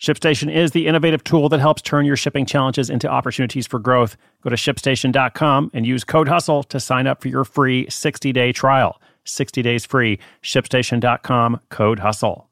ShipStation 0.00 0.54
is 0.54 0.72
the 0.72 0.86
innovative 0.86 1.24
tool 1.24 1.48
that 1.48 1.60
helps 1.60 1.80
turn 1.80 2.04
your 2.04 2.16
shipping 2.16 2.44
challenges 2.44 2.90
into 2.90 3.08
opportunities 3.08 3.66
for 3.66 3.78
growth. 3.78 4.16
Go 4.42 4.50
to 4.50 4.56
shipstation.com 4.56 5.70
and 5.72 5.86
use 5.86 6.04
code 6.04 6.28
HUSTLE 6.28 6.64
to 6.64 6.78
sign 6.78 7.06
up 7.06 7.22
for 7.22 7.28
your 7.28 7.44
free 7.44 7.88
60 7.88 8.32
day 8.32 8.52
trial. 8.52 9.00
60 9.24 9.62
days 9.62 9.86
free. 9.86 10.18
ShipStation.com, 10.42 11.60
code 11.70 12.00
HUSTLE. 12.00 12.46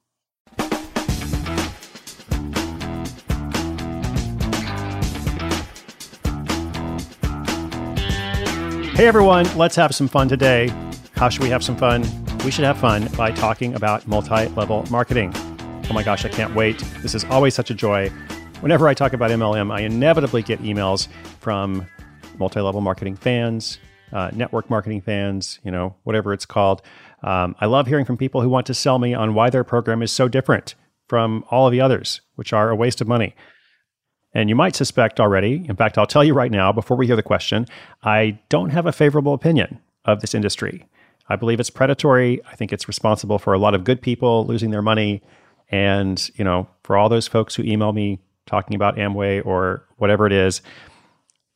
Hey 8.94 9.08
everyone, 9.08 9.44
let's 9.58 9.76
have 9.76 9.94
some 9.94 10.08
fun 10.08 10.28
today. 10.28 10.72
How 11.16 11.28
should 11.28 11.42
we 11.42 11.50
have 11.50 11.62
some 11.64 11.76
fun? 11.76 12.04
We 12.44 12.50
should 12.50 12.64
have 12.64 12.78
fun 12.78 13.08
by 13.16 13.32
talking 13.32 13.74
about 13.74 14.06
multi 14.06 14.46
level 14.48 14.86
marketing. 14.90 15.34
Oh 15.90 15.92
my 15.92 16.02
gosh, 16.02 16.24
I 16.24 16.28
can't 16.28 16.54
wait. 16.54 16.78
This 17.02 17.14
is 17.14 17.24
always 17.24 17.54
such 17.54 17.70
a 17.70 17.74
joy. 17.74 18.08
Whenever 18.60 18.88
I 18.88 18.94
talk 18.94 19.12
about 19.12 19.30
MLM, 19.30 19.70
I 19.70 19.80
inevitably 19.80 20.42
get 20.42 20.62
emails 20.62 21.08
from 21.40 21.86
multi 22.38 22.60
level 22.60 22.80
marketing 22.80 23.16
fans, 23.16 23.78
uh, 24.12 24.30
network 24.32 24.70
marketing 24.70 25.02
fans, 25.02 25.60
you 25.62 25.70
know, 25.70 25.94
whatever 26.04 26.32
it's 26.32 26.46
called. 26.46 26.80
Um, 27.22 27.54
I 27.60 27.66
love 27.66 27.86
hearing 27.86 28.06
from 28.06 28.16
people 28.16 28.40
who 28.40 28.48
want 28.48 28.66
to 28.66 28.74
sell 28.74 28.98
me 28.98 29.12
on 29.12 29.34
why 29.34 29.50
their 29.50 29.62
program 29.62 30.02
is 30.02 30.10
so 30.10 30.26
different 30.26 30.74
from 31.06 31.44
all 31.50 31.66
of 31.66 31.72
the 31.72 31.82
others, 31.82 32.22
which 32.36 32.54
are 32.54 32.70
a 32.70 32.76
waste 32.76 33.02
of 33.02 33.06
money. 33.06 33.34
And 34.32 34.48
you 34.48 34.56
might 34.56 34.74
suspect 34.74 35.20
already, 35.20 35.64
in 35.68 35.76
fact, 35.76 35.98
I'll 35.98 36.06
tell 36.06 36.24
you 36.24 36.32
right 36.32 36.50
now 36.50 36.72
before 36.72 36.96
we 36.96 37.06
hear 37.06 37.14
the 37.14 37.22
question, 37.22 37.66
I 38.02 38.38
don't 38.48 38.70
have 38.70 38.86
a 38.86 38.92
favorable 38.92 39.34
opinion 39.34 39.80
of 40.06 40.20
this 40.20 40.34
industry. 40.34 40.86
I 41.28 41.36
believe 41.36 41.60
it's 41.60 41.70
predatory. 41.70 42.40
I 42.50 42.56
think 42.56 42.72
it's 42.72 42.88
responsible 42.88 43.38
for 43.38 43.52
a 43.52 43.58
lot 43.58 43.74
of 43.74 43.84
good 43.84 44.02
people 44.02 44.46
losing 44.46 44.70
their 44.70 44.82
money 44.82 45.22
and, 45.70 46.30
you 46.36 46.44
know, 46.44 46.68
for 46.82 46.96
all 46.96 47.08
those 47.08 47.26
folks 47.26 47.54
who 47.54 47.62
email 47.62 47.92
me 47.92 48.20
talking 48.46 48.74
about 48.74 48.96
Amway 48.96 49.44
or 49.44 49.84
whatever 49.96 50.26
it 50.26 50.32
is, 50.32 50.62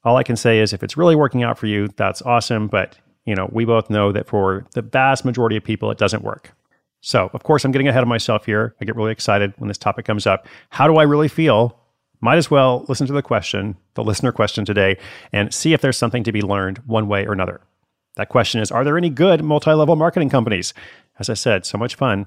all 0.04 0.16
I 0.16 0.22
can 0.22 0.36
say 0.36 0.60
is 0.60 0.72
if 0.72 0.82
it's 0.82 0.96
really 0.96 1.16
working 1.16 1.42
out 1.42 1.58
for 1.58 1.66
you, 1.66 1.88
that's 1.96 2.22
awesome. 2.22 2.68
But, 2.68 2.96
you 3.24 3.34
know, 3.34 3.48
we 3.52 3.64
both 3.64 3.90
know 3.90 4.12
that 4.12 4.26
for 4.26 4.66
the 4.74 4.82
vast 4.82 5.24
majority 5.24 5.56
of 5.56 5.64
people, 5.64 5.90
it 5.90 5.98
doesn't 5.98 6.22
work. 6.22 6.52
So, 7.00 7.30
of 7.32 7.42
course, 7.42 7.64
I'm 7.64 7.72
getting 7.72 7.88
ahead 7.88 8.02
of 8.02 8.08
myself 8.08 8.46
here. 8.46 8.74
I 8.80 8.84
get 8.84 8.96
really 8.96 9.12
excited 9.12 9.52
when 9.58 9.68
this 9.68 9.78
topic 9.78 10.04
comes 10.04 10.26
up. 10.26 10.46
How 10.70 10.86
do 10.88 10.96
I 10.96 11.04
really 11.04 11.28
feel? 11.28 11.78
Might 12.20 12.38
as 12.38 12.50
well 12.50 12.84
listen 12.88 13.06
to 13.06 13.12
the 13.12 13.22
question, 13.22 13.76
the 13.94 14.02
listener 14.02 14.32
question 14.32 14.64
today, 14.64 14.96
and 15.32 15.54
see 15.54 15.72
if 15.72 15.80
there's 15.80 15.96
something 15.96 16.24
to 16.24 16.32
be 16.32 16.42
learned 16.42 16.78
one 16.78 17.06
way 17.06 17.24
or 17.26 17.32
another. 17.32 17.60
That 18.16 18.28
question 18.28 18.60
is 18.60 18.72
Are 18.72 18.84
there 18.84 18.98
any 18.98 19.10
good 19.10 19.44
multi 19.44 19.72
level 19.72 19.94
marketing 19.94 20.28
companies? 20.28 20.74
As 21.20 21.30
I 21.30 21.34
said, 21.34 21.64
so 21.64 21.78
much 21.78 21.94
fun. 21.94 22.26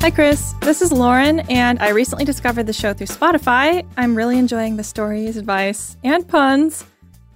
Hi, 0.00 0.10
Chris. 0.10 0.54
This 0.62 0.80
is 0.80 0.92
Lauren, 0.92 1.40
and 1.50 1.78
I 1.78 1.90
recently 1.90 2.24
discovered 2.24 2.66
the 2.66 2.72
show 2.72 2.94
through 2.94 3.08
Spotify. 3.08 3.86
I'm 3.98 4.16
really 4.16 4.38
enjoying 4.38 4.78
the 4.78 4.82
stories, 4.82 5.36
advice, 5.36 5.98
and 6.02 6.26
puns. 6.26 6.86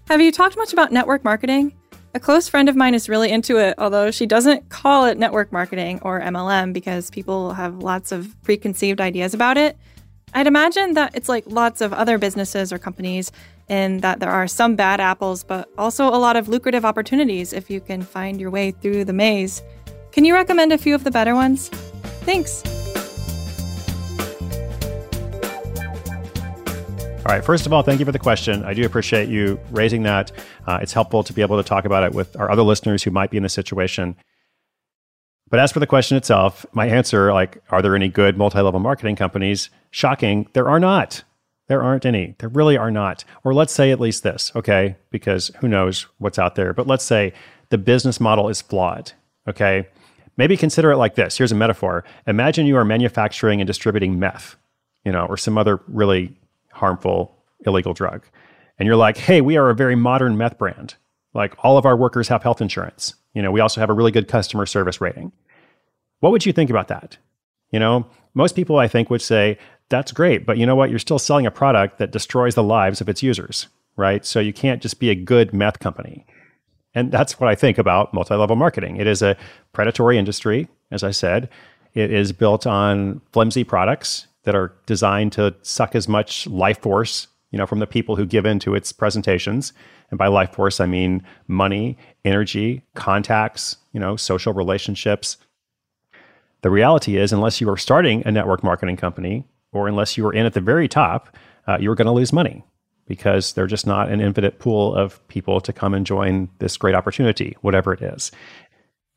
Have 0.08 0.22
you 0.22 0.32
talked 0.32 0.56
much 0.56 0.72
about 0.72 0.90
network 0.90 1.24
marketing? 1.24 1.74
A 2.14 2.20
close 2.20 2.48
friend 2.48 2.70
of 2.70 2.74
mine 2.74 2.94
is 2.94 3.06
really 3.06 3.30
into 3.30 3.58
it, 3.58 3.74
although 3.76 4.10
she 4.10 4.24
doesn't 4.24 4.70
call 4.70 5.04
it 5.04 5.18
network 5.18 5.52
marketing 5.52 5.98
or 6.00 6.22
MLM 6.22 6.72
because 6.72 7.10
people 7.10 7.52
have 7.52 7.80
lots 7.80 8.12
of 8.12 8.34
preconceived 8.42 8.98
ideas 8.98 9.34
about 9.34 9.58
it. 9.58 9.76
I'd 10.32 10.46
imagine 10.46 10.94
that 10.94 11.14
it's 11.14 11.28
like 11.28 11.44
lots 11.46 11.82
of 11.82 11.92
other 11.92 12.16
businesses 12.16 12.72
or 12.72 12.78
companies, 12.78 13.30
in 13.68 13.98
that 13.98 14.20
there 14.20 14.30
are 14.30 14.48
some 14.48 14.74
bad 14.74 15.00
apples, 15.00 15.44
but 15.44 15.68
also 15.76 16.06
a 16.06 16.16
lot 16.16 16.36
of 16.36 16.48
lucrative 16.48 16.86
opportunities 16.86 17.52
if 17.52 17.68
you 17.68 17.82
can 17.82 18.00
find 18.00 18.40
your 18.40 18.50
way 18.50 18.70
through 18.70 19.04
the 19.04 19.12
maze. 19.12 19.62
Can 20.12 20.24
you 20.24 20.32
recommend 20.32 20.72
a 20.72 20.78
few 20.78 20.94
of 20.94 21.04
the 21.04 21.10
better 21.10 21.34
ones? 21.34 21.70
Thanks. 22.24 22.62
All 27.26 27.32
right. 27.32 27.42
First 27.42 27.64
of 27.64 27.72
all, 27.72 27.82
thank 27.82 28.00
you 28.00 28.04
for 28.04 28.12
the 28.12 28.18
question. 28.18 28.64
I 28.64 28.74
do 28.74 28.84
appreciate 28.84 29.30
you 29.30 29.58
raising 29.70 30.02
that. 30.02 30.30
Uh, 30.66 30.78
it's 30.82 30.92
helpful 30.92 31.22
to 31.24 31.32
be 31.32 31.40
able 31.40 31.56
to 31.56 31.66
talk 31.66 31.86
about 31.86 32.02
it 32.02 32.12
with 32.12 32.36
our 32.36 32.50
other 32.50 32.62
listeners 32.62 33.02
who 33.02 33.10
might 33.10 33.30
be 33.30 33.38
in 33.38 33.42
this 33.42 33.54
situation. 33.54 34.14
But 35.48 35.58
as 35.58 35.72
for 35.72 35.80
the 35.80 35.86
question 35.86 36.18
itself, 36.18 36.66
my 36.72 36.86
answer, 36.86 37.32
like, 37.32 37.62
are 37.70 37.80
there 37.80 37.96
any 37.96 38.08
good 38.08 38.36
multi 38.36 38.60
level 38.60 38.80
marketing 38.80 39.16
companies? 39.16 39.70
Shocking, 39.90 40.48
there 40.52 40.68
are 40.68 40.80
not. 40.80 41.22
There 41.68 41.82
aren't 41.82 42.04
any. 42.04 42.34
There 42.40 42.50
really 42.50 42.76
are 42.76 42.90
not. 42.90 43.24
Or 43.42 43.54
let's 43.54 43.72
say 43.72 43.90
at 43.90 44.00
least 44.00 44.22
this, 44.22 44.52
okay? 44.54 44.96
Because 45.10 45.50
who 45.60 45.68
knows 45.68 46.06
what's 46.18 46.38
out 46.38 46.56
there. 46.56 46.74
But 46.74 46.86
let's 46.86 47.04
say 47.04 47.32
the 47.70 47.78
business 47.78 48.20
model 48.20 48.50
is 48.50 48.60
flawed, 48.60 49.12
okay? 49.48 49.88
Maybe 50.36 50.56
consider 50.56 50.90
it 50.90 50.96
like 50.96 51.14
this. 51.14 51.38
Here's 51.38 51.52
a 51.52 51.56
metaphor. 51.56 52.04
Imagine 52.26 52.66
you 52.66 52.76
are 52.76 52.84
manufacturing 52.84 53.60
and 53.60 53.66
distributing 53.66 54.18
meth, 54.18 54.56
you 55.04 55.12
know, 55.12 55.26
or 55.26 55.36
some 55.36 55.56
other 55.56 55.80
really 55.86 56.36
harmful 56.72 57.36
illegal 57.66 57.94
drug. 57.94 58.24
And 58.78 58.86
you're 58.86 58.96
like, 58.96 59.16
hey, 59.16 59.40
we 59.40 59.56
are 59.56 59.70
a 59.70 59.74
very 59.74 59.94
modern 59.94 60.36
meth 60.36 60.58
brand. 60.58 60.96
Like 61.32 61.54
all 61.64 61.78
of 61.78 61.86
our 61.86 61.96
workers 61.96 62.28
have 62.28 62.42
health 62.42 62.60
insurance. 62.60 63.14
You 63.32 63.42
know, 63.42 63.50
we 63.50 63.60
also 63.60 63.80
have 63.80 63.90
a 63.90 63.94
really 63.94 64.10
good 64.10 64.28
customer 64.28 64.66
service 64.66 65.00
rating. 65.00 65.32
What 66.20 66.30
would 66.30 66.46
you 66.46 66.52
think 66.52 66.70
about 66.70 66.88
that? 66.88 67.16
You 67.70 67.78
know, 67.78 68.06
most 68.34 68.56
people 68.56 68.78
I 68.78 68.88
think 68.88 69.10
would 69.10 69.22
say, 69.22 69.58
that's 69.88 70.12
great, 70.12 70.46
but 70.46 70.58
you 70.58 70.66
know 70.66 70.76
what? 70.76 70.90
You're 70.90 70.98
still 70.98 71.18
selling 71.18 71.46
a 71.46 71.50
product 71.50 71.98
that 71.98 72.10
destroys 72.10 72.54
the 72.54 72.62
lives 72.62 73.00
of 73.00 73.08
its 73.08 73.22
users, 73.22 73.68
right? 73.96 74.24
So 74.24 74.40
you 74.40 74.52
can't 74.52 74.80
just 74.80 74.98
be 74.98 75.10
a 75.10 75.14
good 75.14 75.52
meth 75.52 75.78
company. 75.78 76.24
And 76.94 77.10
that's 77.10 77.40
what 77.40 77.50
I 77.50 77.54
think 77.54 77.78
about 77.78 78.14
multi 78.14 78.34
level 78.34 78.56
marketing. 78.56 78.96
It 78.96 79.06
is 79.06 79.22
a 79.22 79.36
predatory 79.72 80.18
industry, 80.18 80.68
as 80.90 81.02
I 81.02 81.10
said. 81.10 81.48
It 81.94 82.12
is 82.12 82.32
built 82.32 82.66
on 82.66 83.20
flimsy 83.32 83.64
products 83.64 84.26
that 84.44 84.54
are 84.54 84.72
designed 84.86 85.32
to 85.32 85.54
suck 85.62 85.94
as 85.94 86.08
much 86.08 86.46
life 86.46 86.80
force, 86.80 87.28
you 87.50 87.58
know, 87.58 87.66
from 87.66 87.78
the 87.78 87.86
people 87.86 88.16
who 88.16 88.26
give 88.26 88.46
into 88.46 88.74
its 88.74 88.92
presentations. 88.92 89.72
And 90.10 90.18
by 90.18 90.26
life 90.28 90.52
force, 90.52 90.80
I 90.80 90.86
mean 90.86 91.22
money, 91.48 91.96
energy, 92.24 92.82
contacts, 92.94 93.78
you 93.92 94.00
know, 94.00 94.16
social 94.16 94.52
relationships. 94.52 95.36
The 96.62 96.70
reality 96.70 97.16
is, 97.16 97.32
unless 97.32 97.60
you 97.60 97.68
are 97.70 97.76
starting 97.76 98.22
a 98.26 98.32
network 98.32 98.62
marketing 98.62 98.96
company, 98.96 99.46
or 99.72 99.88
unless 99.88 100.16
you 100.16 100.26
are 100.26 100.32
in 100.32 100.46
at 100.46 100.54
the 100.54 100.60
very 100.60 100.88
top, 100.88 101.36
uh, 101.66 101.78
you're 101.80 101.94
going 101.94 102.06
to 102.06 102.12
lose 102.12 102.32
money 102.32 102.64
because 103.06 103.52
they're 103.52 103.66
just 103.66 103.86
not 103.86 104.10
an 104.10 104.20
infinite 104.20 104.58
pool 104.58 104.94
of 104.94 105.26
people 105.28 105.60
to 105.60 105.72
come 105.72 105.94
and 105.94 106.06
join 106.06 106.48
this 106.58 106.76
great 106.76 106.94
opportunity, 106.94 107.56
whatever 107.60 107.92
it 107.92 108.02
is. 108.02 108.32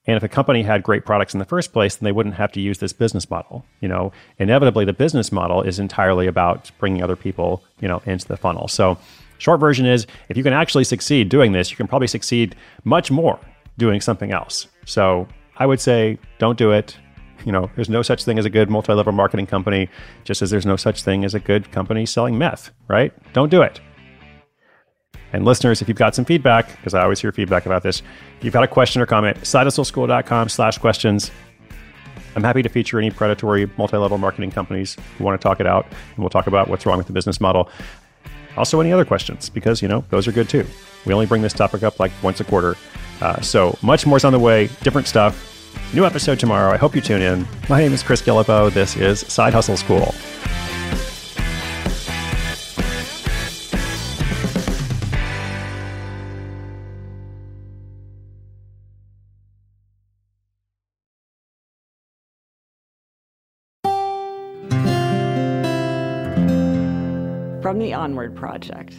And 0.07 0.15
if 0.15 0.23
a 0.23 0.29
company 0.29 0.63
had 0.63 0.83
great 0.83 1.05
products 1.05 1.33
in 1.33 1.39
the 1.39 1.45
first 1.45 1.73
place, 1.73 1.97
then 1.97 2.05
they 2.05 2.13
wouldn't 2.13 2.35
have 2.35 2.51
to 2.53 2.61
use 2.61 2.77
this 2.79 2.93
business 2.93 3.29
model. 3.29 3.65
You 3.81 3.89
know, 3.89 4.13
inevitably 4.39 4.85
the 4.85 4.93
business 4.93 5.31
model 5.33 5.61
is 5.61 5.79
entirely 5.79 6.27
about 6.27 6.71
bringing 6.79 7.03
other 7.03 7.17
people, 7.17 7.61
you 7.81 7.89
know, 7.89 8.01
into 8.05 8.25
the 8.25 8.37
funnel. 8.37 8.69
So, 8.69 8.97
short 9.37 9.59
version 9.59 9.85
is 9.85 10.07
if 10.29 10.37
you 10.37 10.43
can 10.43 10.53
actually 10.53 10.85
succeed 10.85 11.27
doing 11.27 11.51
this, 11.51 11.69
you 11.69 11.75
can 11.77 11.87
probably 11.87 12.07
succeed 12.07 12.55
much 12.85 13.11
more 13.11 13.37
doing 13.77 13.99
something 13.99 14.31
else. 14.31 14.67
So, 14.85 15.27
I 15.57 15.65
would 15.65 15.81
say 15.81 16.17
don't 16.39 16.57
do 16.57 16.71
it. 16.71 16.97
You 17.45 17.51
know, 17.51 17.69
there's 17.75 17.89
no 17.89 18.01
such 18.01 18.23
thing 18.23 18.39
as 18.39 18.45
a 18.45 18.49
good 18.49 18.69
multi-level 18.69 19.13
marketing 19.13 19.47
company, 19.47 19.89
just 20.23 20.41
as 20.41 20.49
there's 20.49 20.65
no 20.65 20.75
such 20.75 21.03
thing 21.03 21.23
as 21.23 21.33
a 21.33 21.39
good 21.39 21.71
company 21.71 22.05
selling 22.05 22.37
meth, 22.37 22.71
right? 22.87 23.13
Don't 23.33 23.49
do 23.49 23.61
it. 23.61 23.79
And 25.33 25.45
listeners, 25.45 25.81
if 25.81 25.87
you've 25.87 25.97
got 25.97 26.15
some 26.15 26.25
feedback, 26.25 26.75
because 26.77 26.93
I 26.93 27.03
always 27.03 27.19
hear 27.19 27.31
feedback 27.31 27.65
about 27.65 27.83
this, 27.83 28.01
if 28.37 28.43
you've 28.43 28.53
got 28.53 28.63
a 28.63 28.67
question 28.67 29.01
or 29.01 29.05
comment, 29.05 29.37
sidehustleschool.com 29.41 30.49
slash 30.49 30.77
questions. 30.77 31.31
I'm 32.35 32.43
happy 32.43 32.61
to 32.61 32.69
feature 32.69 32.97
any 32.99 33.11
predatory 33.11 33.69
multi-level 33.77 34.17
marketing 34.19 34.51
companies 34.51 34.95
who 35.17 35.23
want 35.23 35.39
to 35.39 35.43
talk 35.43 35.59
it 35.59 35.67
out, 35.67 35.85
and 35.85 36.17
we'll 36.19 36.29
talk 36.29 36.47
about 36.47 36.67
what's 36.67 36.85
wrong 36.85 36.97
with 36.97 37.07
the 37.07 37.13
business 37.13 37.41
model. 37.41 37.69
Also, 38.55 38.79
any 38.79 38.91
other 38.91 39.05
questions, 39.05 39.49
because, 39.49 39.81
you 39.81 39.87
know, 39.87 40.03
those 40.09 40.27
are 40.27 40.31
good 40.31 40.49
too. 40.49 40.65
We 41.05 41.13
only 41.13 41.25
bring 41.25 41.41
this 41.41 41.53
topic 41.53 41.83
up 41.83 41.99
like 41.99 42.11
once 42.23 42.39
a 42.39 42.43
quarter. 42.43 42.75
Uh, 43.21 43.41
so 43.41 43.77
much 43.81 44.05
more's 44.05 44.23
on 44.23 44.33
the 44.33 44.39
way, 44.39 44.67
different 44.81 45.07
stuff. 45.07 45.56
New 45.93 46.05
episode 46.05 46.37
tomorrow. 46.39 46.71
I 46.71 46.77
hope 46.77 46.95
you 46.95 47.01
tune 47.01 47.21
in. 47.21 47.47
My 47.69 47.79
name 47.79 47.93
is 47.93 48.03
Chris 48.03 48.21
Guillebeau. 48.21 48.71
This 48.73 48.97
is 48.97 49.21
Side 49.21 49.53
Hustle 49.53 49.77
School. 49.77 50.13
from 67.67 67.79
the 67.79 67.93
Onward 67.93 68.33
Project. 68.33 68.95